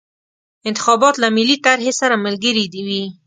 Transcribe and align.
انتخابات 0.69 1.15
له 1.23 1.27
ملي 1.35 1.55
طرحې 1.65 1.93
سره 1.99 2.15
ملګري 2.25 2.65
وي. 2.87 3.03